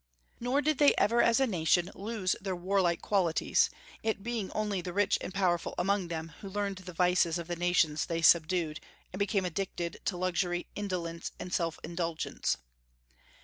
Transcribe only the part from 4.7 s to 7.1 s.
the rich and powerful among them who learned the